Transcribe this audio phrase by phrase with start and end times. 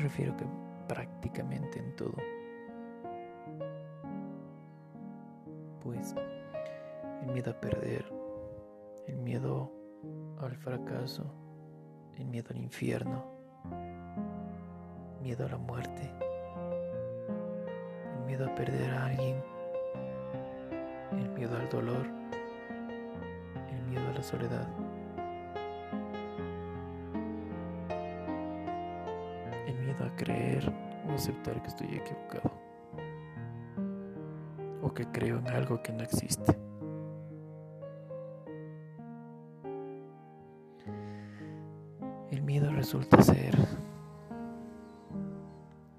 [0.00, 0.46] refiero que
[0.88, 2.16] prácticamente en todo.
[5.80, 6.14] Pues
[7.22, 8.04] el miedo a perder,
[9.06, 9.72] el miedo
[10.40, 11.32] al fracaso,
[12.16, 13.24] el miedo al infierno,
[15.22, 16.10] miedo a la muerte,
[18.14, 19.42] el miedo a perder a alguien,
[21.12, 22.06] el miedo al dolor,
[23.70, 24.89] el miedo a la soledad.
[30.20, 30.70] Creer
[31.08, 32.52] o aceptar que estoy equivocado.
[34.82, 36.58] O que creo en algo que no existe.
[42.30, 43.56] El miedo resulta ser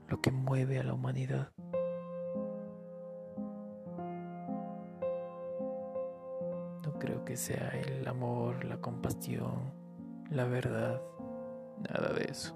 [0.08, 1.52] lo que mueve a la humanidad.
[6.84, 9.74] No creo que sea el amor, la compasión,
[10.30, 11.02] la verdad,
[11.90, 12.56] nada de eso.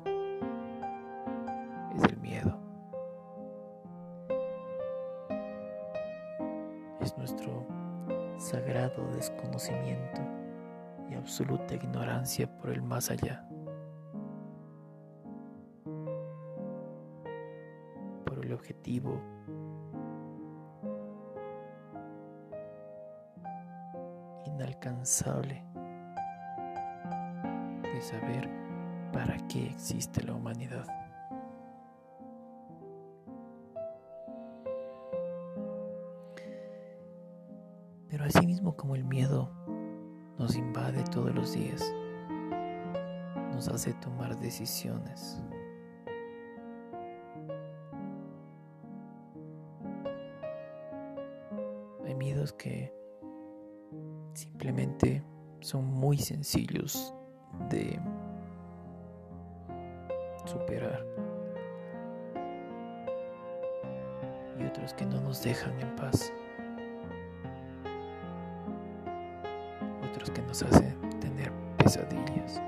[11.09, 13.44] Y absoluta ignorancia por el más allá.
[18.25, 19.19] Por el objetivo
[24.45, 25.63] inalcanzable
[27.81, 28.50] de saber
[29.12, 30.85] para qué existe la humanidad.
[38.09, 39.64] Pero así mismo como el miedo
[40.38, 41.81] nos invade todos los días,
[43.53, 45.41] nos hace tomar decisiones.
[52.06, 52.94] Hay miedos que
[54.34, 55.24] simplemente
[55.62, 57.13] son muy sencillos
[57.69, 58.00] de
[60.45, 61.03] superar
[64.59, 66.31] y otros que no nos dejan en paz.
[70.55, 72.61] Nos hacen tener pesadillas.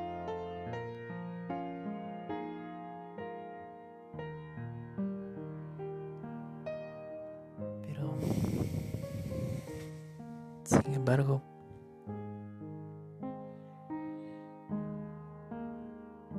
[7.86, 8.18] Pero,
[10.66, 11.42] sin embargo,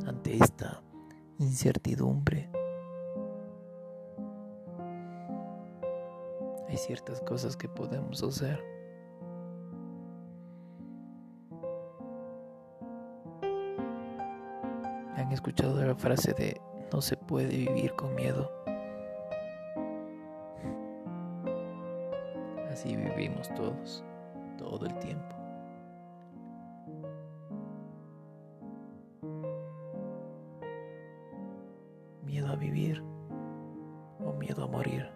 [0.07, 0.83] ante esta
[1.39, 2.51] incertidumbre,
[6.69, 8.78] hay ciertas cosas que podemos hacer.
[15.59, 16.61] Escuchado la frase de
[16.93, 18.49] no se puede vivir con miedo?
[22.71, 24.05] Así vivimos todos,
[24.57, 25.35] todo el tiempo.
[32.23, 33.03] Miedo a vivir
[34.25, 35.11] o miedo a morir.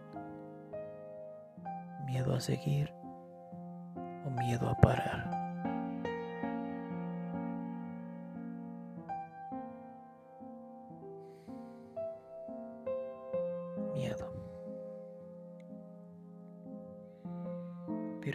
[2.04, 2.92] Miedo a seguir
[4.26, 5.41] o miedo a parar.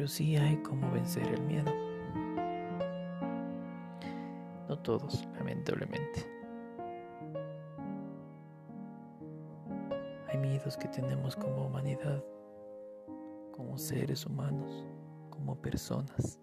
[0.08, 1.70] Sí hay como vencer el miedo.
[4.70, 6.26] No todos, lamentablemente.
[10.30, 12.24] Hay miedos que tenemos como humanidad,
[13.52, 14.86] como seres humanos,
[15.30, 16.40] como personas,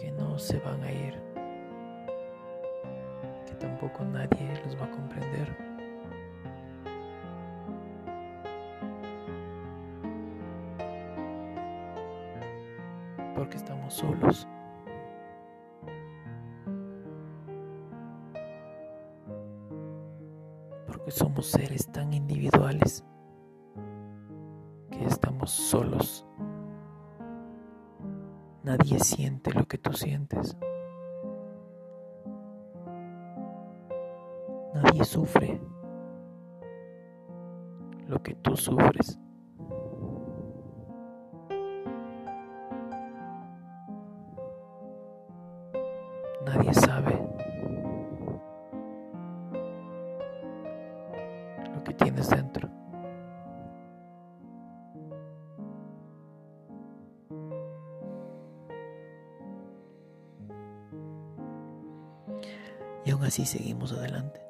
[0.00, 1.14] que no se van a ir,
[3.46, 5.71] que tampoco nadie los va a comprender.
[13.42, 14.46] Porque estamos solos.
[20.86, 23.04] porque somos seres tan individuales
[24.92, 26.24] que estamos solos.
[28.62, 30.56] Nadie siente lo que tú sientes.
[34.72, 35.60] Nadie sufre
[38.06, 39.18] lo que tú sufres.
[63.24, 64.40] Así seguimos adelante.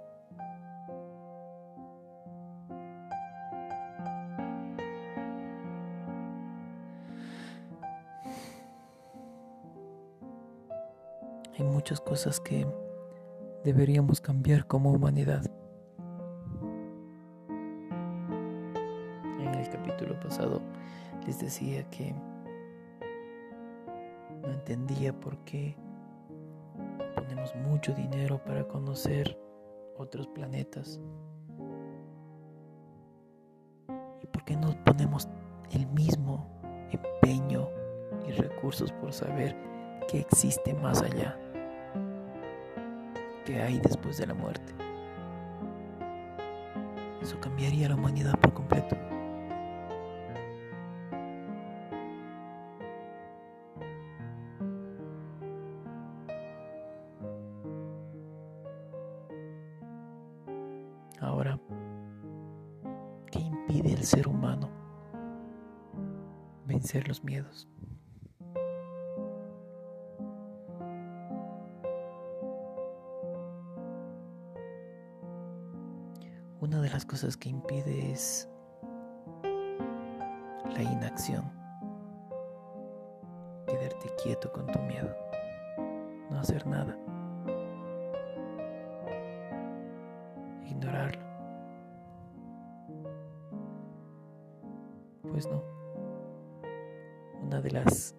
[11.58, 12.66] Hay muchas cosas que
[13.62, 15.44] deberíamos cambiar como humanidad.
[19.38, 20.62] En el capítulo pasado
[21.26, 22.14] les decía que
[24.42, 25.76] no entendía por qué
[27.32, 29.38] ponemos mucho dinero para conocer
[29.96, 31.00] otros planetas.
[34.22, 35.28] ¿Y por qué no ponemos
[35.70, 37.70] el mismo empeño
[38.28, 39.56] y recursos por saber
[40.08, 41.38] qué existe más allá?
[43.46, 44.74] ¿Qué hay después de la muerte?
[47.22, 48.94] Eso cambiaría la humanidad por completo.
[67.00, 67.68] Los miedos?
[76.60, 78.48] Una de las cosas que impide es
[80.74, 81.50] la inacción.
[83.66, 85.14] Quedarte quieto con tu miedo.
[86.30, 86.96] No hacer nada.
[90.82, 91.22] ignorarlo.
[95.30, 95.71] Pues no.
[97.62, 98.14] De las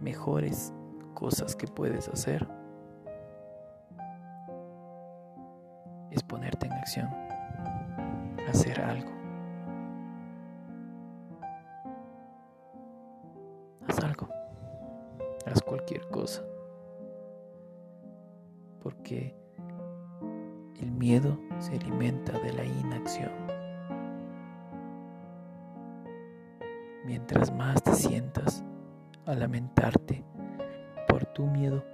[0.00, 0.72] mejores
[1.14, 2.46] cosas que puedes hacer
[6.12, 7.08] es ponerte en acción,
[31.38, 31.84] tu miedo,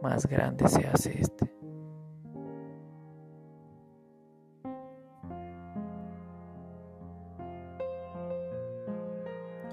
[0.00, 1.52] más grande se hace este.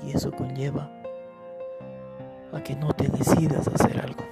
[0.04, 0.89] Y eso conlleva
[2.51, 4.24] a que no te decidas a hacer algo.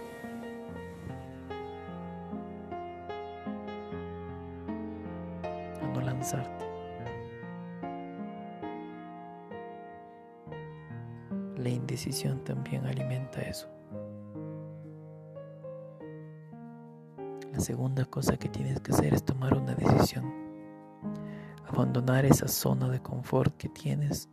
[11.55, 13.78] La indecisión también alimenta eso.
[17.59, 20.33] La segunda cosa que tienes que hacer es tomar una decisión.
[21.67, 24.29] Abandonar esa zona de confort que tienes.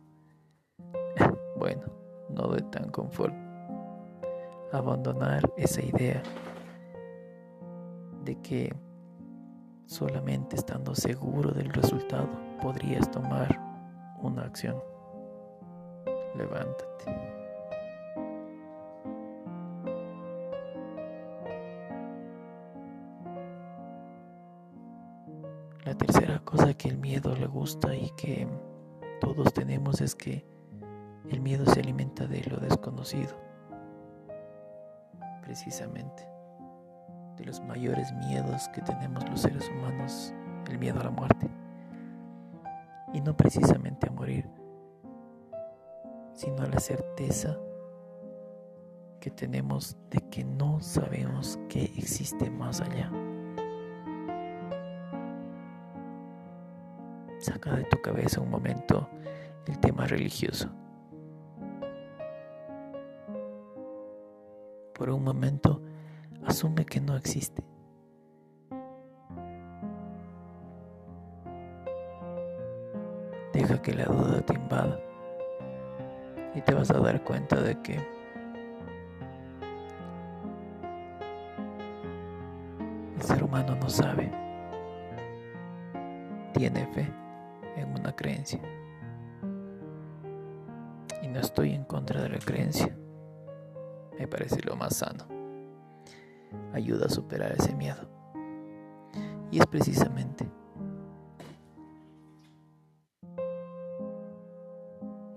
[1.57, 1.81] Bueno,
[2.29, 3.35] no de tan confort.
[4.71, 6.23] Abandonar esa idea
[8.23, 8.73] de que
[9.87, 12.29] Solamente estando seguro del resultado
[12.61, 13.59] podrías tomar
[14.21, 14.81] una acción.
[16.33, 17.36] Levántate.
[26.47, 28.47] Cosa que el miedo le gusta y que
[29.19, 30.45] todos tenemos es que
[31.29, 33.35] el miedo se alimenta de lo desconocido.
[35.41, 36.25] Precisamente
[37.35, 40.33] de los mayores miedos que tenemos los seres humanos,
[40.69, 41.49] el miedo a la muerte.
[43.13, 44.49] Y no precisamente a morir,
[46.33, 47.57] sino a la certeza
[49.19, 53.11] que tenemos de que no sabemos qué existe más allá.
[57.39, 59.07] Saca de tu cabeza un momento
[59.67, 60.69] el tema religioso.
[64.93, 65.81] Por un momento
[66.45, 67.63] asume que no existe.
[73.53, 74.99] Deja que la duda te invada
[76.55, 77.95] y te vas a dar cuenta de que
[83.15, 84.26] el ser humano no sabe,
[94.87, 95.25] más sano
[96.73, 98.07] ayuda a superar ese miedo.
[99.51, 100.49] Y es precisamente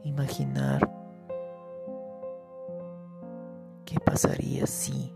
[0.04, 0.88] imaginar
[3.85, 5.12] qué pasaría si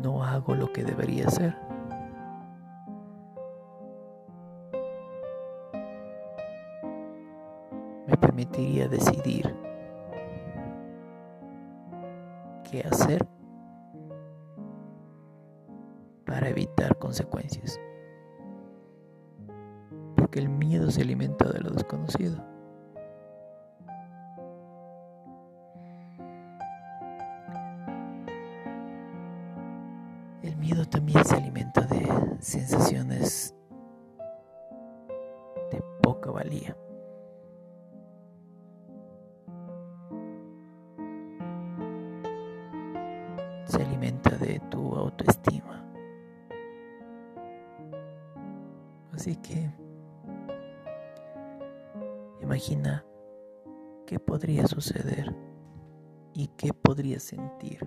[0.00, 1.56] no hago lo que debería hacer.
[8.06, 9.69] Me permitiría decidir
[12.70, 13.26] qué hacer
[16.24, 17.80] para evitar consecuencias.
[20.16, 22.50] Porque el miedo se alimenta de lo desconocido.
[30.90, 33.54] también se alimenta de sensaciones
[35.70, 36.76] de poca valía.
[44.70, 45.84] Tu autoestima.
[49.12, 49.70] Así que
[52.40, 53.04] imagina
[54.06, 55.34] qué podría suceder
[56.32, 57.86] y qué podría sentir.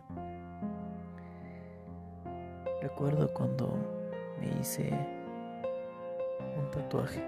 [2.82, 3.74] Recuerdo cuando
[4.40, 4.92] me hice
[6.58, 7.24] un tatuaje.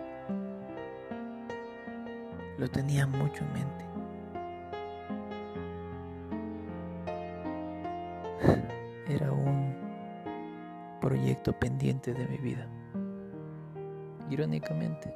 [2.58, 3.85] Lo tenía mucho en mente.
[11.16, 12.68] Proyecto pendiente de mi vida.
[14.30, 15.16] Irónicamente,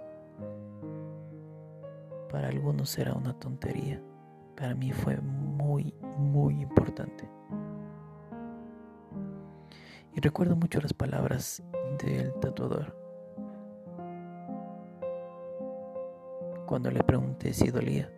[2.32, 4.01] para algunos era una tontería.
[4.56, 7.29] Para mí fue muy, muy importante.
[10.15, 11.62] Y recuerdo mucho las palabras
[12.01, 12.96] del tatuador.
[16.65, 18.10] Cuando le pregunté si dolía,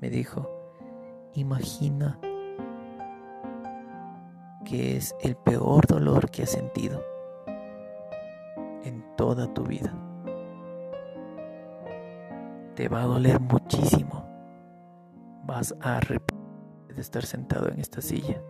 [0.00, 0.48] me dijo,
[1.34, 2.18] imagina
[4.70, 7.02] que es el peor dolor que has sentido
[8.84, 9.92] en toda tu vida.
[12.76, 14.24] Te va a doler muchísimo.
[15.44, 18.40] Vas a arrepentirte de estar sentado en esta silla.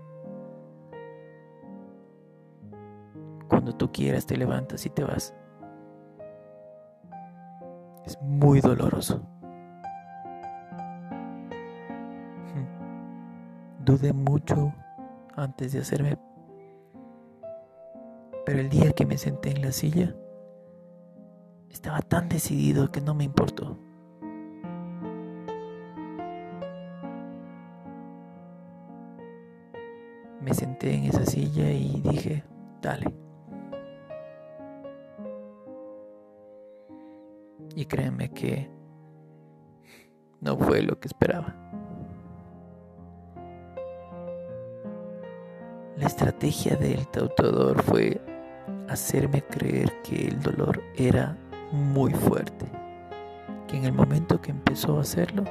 [3.49, 5.35] Cuando tú quieras te levantas y te vas.
[8.05, 9.23] Es muy doloroso.
[13.83, 14.75] Dudé mucho
[15.34, 16.18] antes de hacerme.
[18.44, 20.14] Pero el día que me senté en la silla,
[21.70, 23.78] estaba tan decidido que no me importó.
[30.40, 32.44] Me senté en esa silla y dije,
[32.80, 33.14] dale.
[37.76, 38.70] Y créanme que
[40.40, 41.54] no fue lo que esperaba.
[46.00, 48.19] La estrategia del tatuador fue
[48.88, 51.37] hacerme creer que el dolor era
[51.73, 52.64] muy fuerte,
[53.69, 55.45] que en el momento que empezó a hacerlo,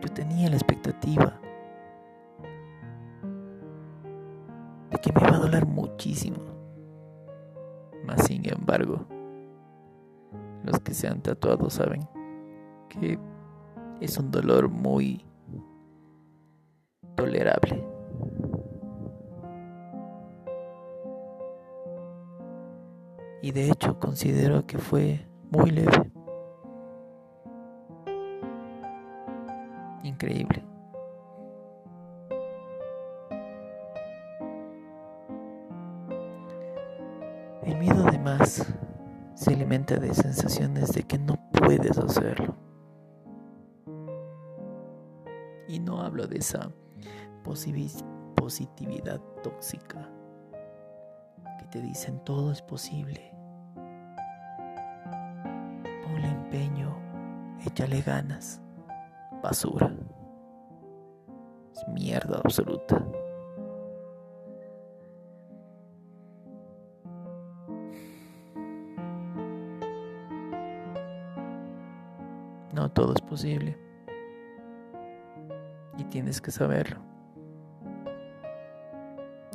[0.00, 1.36] yo tenía la expectativa
[4.90, 6.38] de que me iba a doler muchísimo.
[8.06, 9.04] Mas sin embargo,
[10.62, 12.08] los que se han tatuado saben
[12.88, 13.18] que
[14.00, 15.24] es un dolor muy
[23.42, 26.12] Y de hecho considero que fue muy leve.
[30.02, 30.62] Increíble.
[37.62, 38.66] El miedo además
[39.34, 42.54] se alimenta de sensaciones de que no puedes hacerlo.
[45.66, 46.70] Y no hablo de esa
[47.42, 50.08] positividad tóxica
[51.58, 53.32] que te dicen todo es posible.
[56.04, 56.96] Ponle empeño,
[57.64, 58.60] échale ganas.
[59.42, 59.90] Basura.
[61.72, 63.02] Es mierda absoluta.
[72.72, 73.76] No todo es posible.
[75.98, 77.00] Y tienes que saberlo.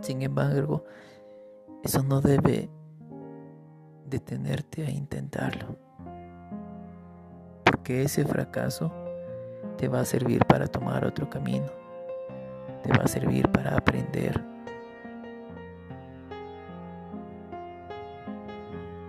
[0.05, 0.83] Sin embargo,
[1.83, 2.69] eso no debe
[4.05, 5.79] detenerte a intentarlo.
[7.63, 8.91] Porque ese fracaso
[9.77, 11.65] te va a servir para tomar otro camino.
[12.83, 14.43] Te va a servir para aprender.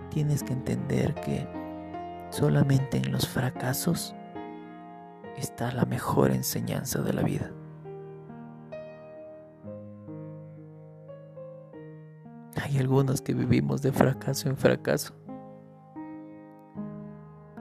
[0.09, 1.47] Tienes que entender que
[2.29, 4.13] Solamente en los fracasos
[5.37, 7.51] está la mejor enseñanza de la vida.
[12.79, 15.13] Algunos que vivimos de fracaso en fracaso,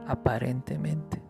[0.07, 1.23] aparentemente.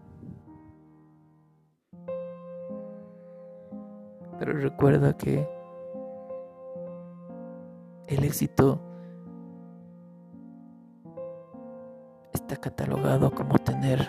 [4.39, 5.49] Pero recuerda que
[8.09, 8.81] el éxito
[12.33, 14.09] está catalogado como tener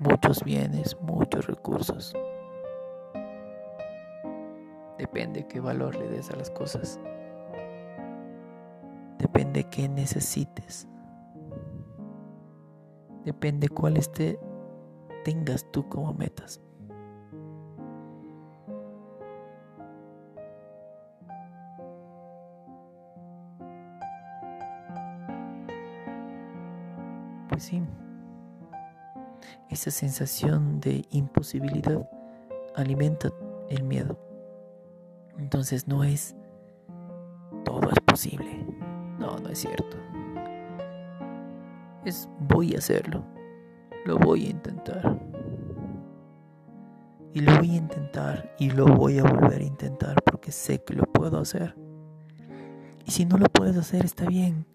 [0.00, 2.14] muchos bienes, muchos recursos.
[4.98, 6.98] Depende qué valor le des a las cosas.
[9.20, 10.88] Depende qué necesites.
[13.24, 14.40] Depende cuáles te
[15.24, 16.58] tengas tú como metas.
[27.50, 27.82] Pues sí,
[29.68, 32.08] esa sensación de imposibilidad
[32.74, 33.28] alimenta
[33.68, 34.18] el miedo.
[35.36, 36.34] Entonces no es
[37.64, 38.79] todo es posible.
[39.20, 39.98] No, no es cierto.
[42.06, 43.22] Es voy a hacerlo.
[44.06, 45.20] Lo voy a intentar.
[47.34, 50.94] Y lo voy a intentar y lo voy a volver a intentar porque sé que
[50.94, 51.76] lo puedo hacer.
[53.04, 54.66] Y si no lo puedes hacer está bien.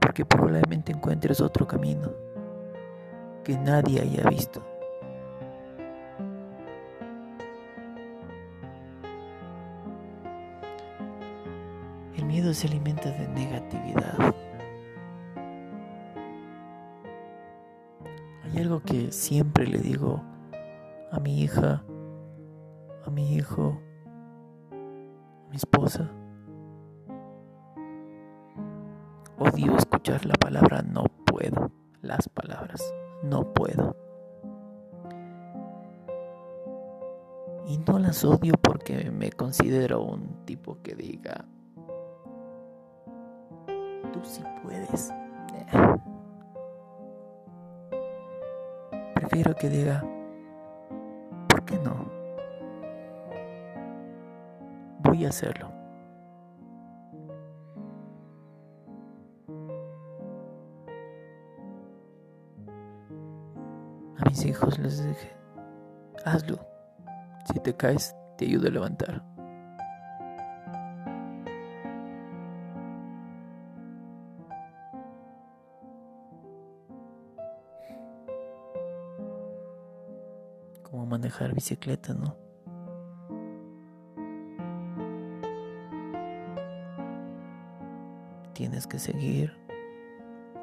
[0.00, 2.12] Porque probablemente encuentres otro camino
[3.42, 4.64] que nadie haya visto.
[12.54, 14.32] Se alimenta de negatividad.
[18.44, 20.22] Hay algo que siempre le digo
[21.10, 21.82] a mi hija,
[23.04, 23.80] a mi hijo,
[24.70, 26.08] a mi esposa.
[29.36, 33.96] Odio escuchar la palabra no puedo, las palabras no puedo.
[37.66, 41.46] Y no las odio porque me considero un tipo que diga,
[44.14, 45.12] tú sí puedes.
[49.14, 50.04] Prefiero que diga,
[51.48, 52.08] ¿por qué no?
[55.00, 55.68] Voy a hacerlo.
[64.16, 65.32] A mis hijos les dije,
[66.24, 66.58] hazlo.
[67.52, 69.33] Si te caes, te ayudo a levantar.
[81.54, 82.36] Bicicleta, ¿no?
[88.52, 89.52] Tienes que seguir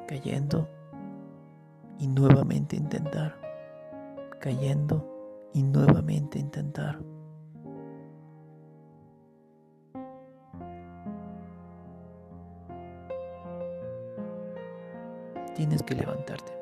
[0.08, 0.68] cayendo
[1.98, 3.38] y nuevamente intentar,
[4.40, 5.06] cayendo
[5.52, 6.98] y nuevamente intentar.
[15.54, 16.52] Tienes que levantarte.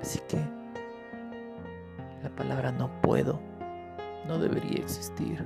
[0.00, 0.55] Así que
[2.46, 3.40] palabra no puedo
[4.28, 5.44] no debería existir,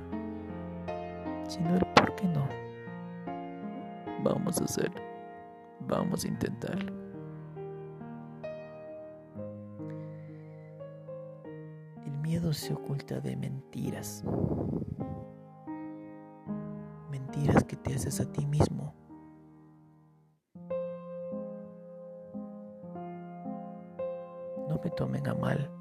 [1.47, 2.47] sino el por qué no.
[4.23, 5.01] Vamos a hacerlo,
[5.87, 6.93] vamos a intentarlo.
[12.05, 14.23] El miedo se oculta de mentiras,
[17.09, 18.93] mentiras que te haces a ti mismo.
[24.69, 25.80] No me tomen a mal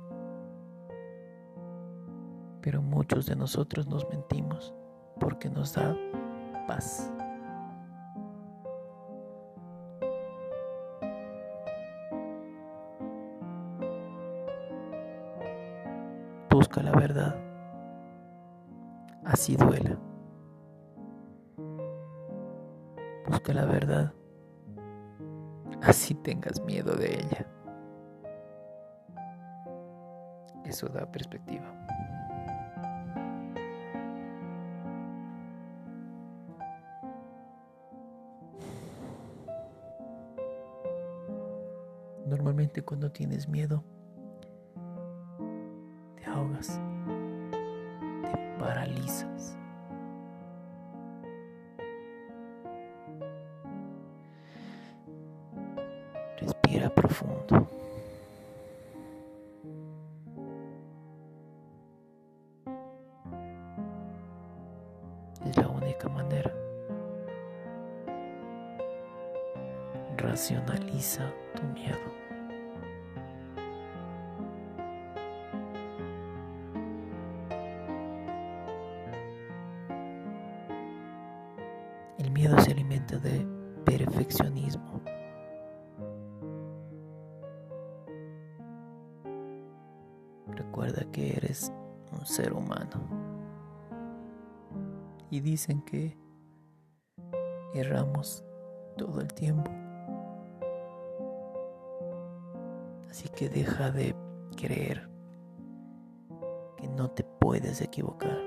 [2.63, 4.75] pero muchos de nosotros nos mentimos
[5.19, 5.97] porque nos da
[6.67, 7.11] paz.
[16.51, 17.37] Busca la verdad,
[19.25, 19.97] así duela.
[23.27, 24.13] Busca la verdad,
[25.83, 27.47] así tengas miedo de ella.
[30.65, 31.65] Eso da perspectiva.
[43.11, 43.85] Tienes miedo,
[46.17, 46.81] te ahogas,
[48.23, 49.57] te paralizas.
[56.39, 57.69] Respira profundo.
[65.47, 66.53] Es la única manera.
[70.17, 72.30] Racionaliza tu miedo.
[95.31, 96.17] Y dicen que
[97.75, 98.45] erramos
[98.97, 99.71] todo el tiempo.
[103.09, 104.15] Así que deja de
[104.57, 105.09] creer
[106.77, 108.39] que no te puedes equivocar.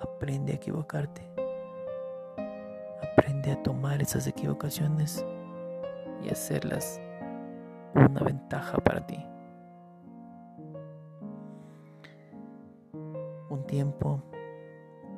[0.00, 1.22] Aprende a equivocarte.
[3.12, 5.24] Aprende a tomar esas equivocaciones
[6.24, 7.00] y hacerlas
[7.94, 9.31] una ventaja para ti.
[13.72, 14.22] Tiempo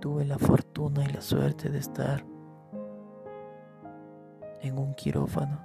[0.01, 2.25] tuve la fortuna y la suerte de estar
[4.61, 5.61] en un quirófano.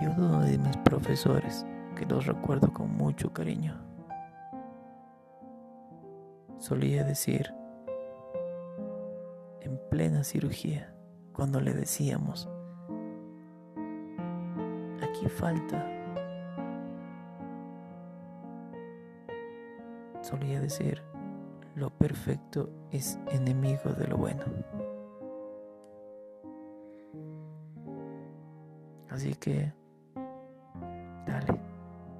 [0.00, 3.80] Y uno de mis profesores, que los recuerdo con mucho cariño,
[6.58, 7.54] solía decir
[9.60, 10.92] en plena cirugía,
[11.32, 12.48] cuando le decíamos,
[15.00, 15.95] aquí falta,
[20.26, 21.00] solía decir,
[21.76, 24.42] lo perfecto es enemigo de lo bueno.
[29.08, 29.72] Así que,
[31.26, 31.60] dale,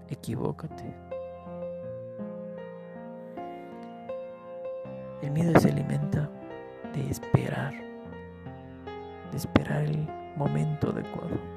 [0.08, 0.94] equivócate.
[5.22, 6.30] El miedo se alimenta
[6.94, 7.74] de esperar,
[9.32, 11.55] de esperar el momento adecuado.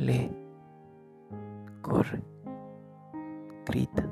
[0.00, 0.30] Lee,
[1.82, 2.22] corre,
[3.66, 4.02] grita,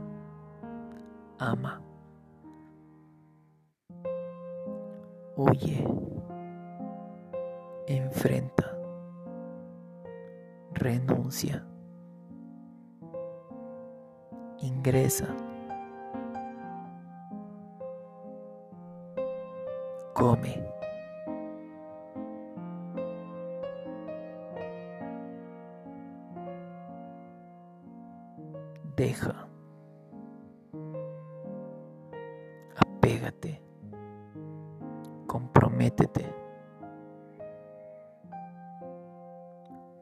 [1.38, 1.80] ama,
[5.34, 5.88] huye,
[7.86, 8.76] enfrenta,
[10.74, 11.66] renuncia,
[14.60, 15.34] ingresa,
[20.12, 20.57] come.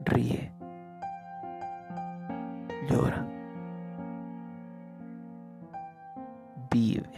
[0.06, 0.52] Ríe.
[2.88, 3.26] Llora.
[6.70, 7.08] Vive.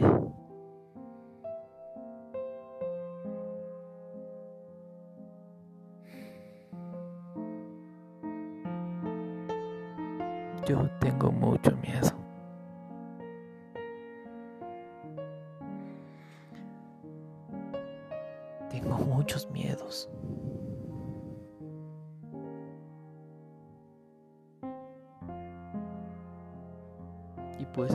[10.67, 12.18] Yo tengo mucho miedo.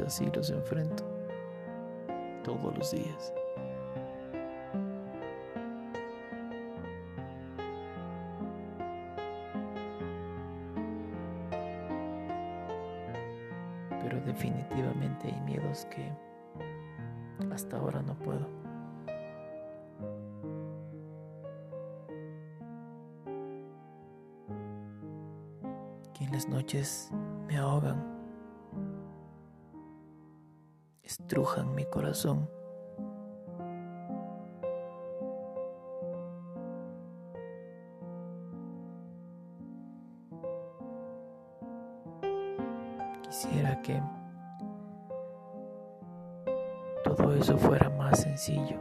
[0.04, 1.04] Así los enfrento
[2.44, 3.32] todos los días.
[14.04, 16.12] pero definitivamente hay miedos que
[17.50, 18.46] hasta ahora no puedo.
[26.12, 27.10] Que en las noches
[27.46, 28.13] me ahogan,
[31.24, 32.50] estrujan mi corazón.
[43.22, 44.02] Quisiera que
[47.04, 48.78] todo eso fuera más sencillo.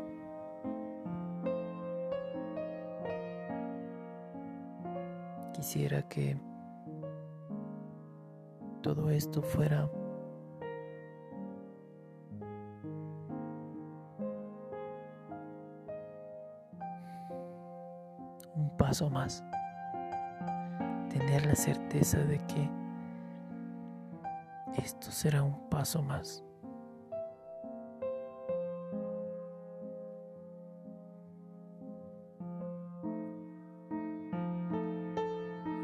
[5.54, 6.38] Quisiera que
[8.82, 9.90] todo esto fuera
[18.94, 19.44] paso más.
[21.10, 22.70] Tener la certeza de que
[24.78, 26.44] esto será un paso más.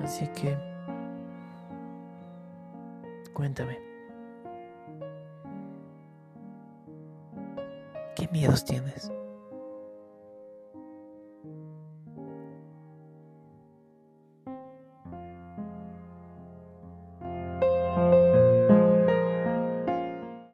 [0.03, 0.55] Así que,
[3.33, 3.79] cuéntame,
[8.15, 9.11] ¿qué miedos tienes?